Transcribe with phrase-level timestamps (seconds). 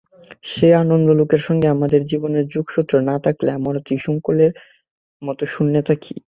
[0.45, 4.35] সেই আনন্দলোকের সঙ্গে আমাদের জীবনের যোগসূত্র না থাকলে আমরা ত্রিশঙ্কুর
[5.21, 6.13] মতো শূন্যে থাকি।